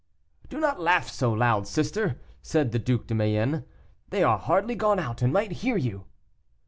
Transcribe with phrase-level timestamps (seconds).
[0.49, 3.65] "Do not laugh so loud, sister," said the Duc de Mayenne,
[4.09, 6.05] "they are hardly gone out, and might hear you."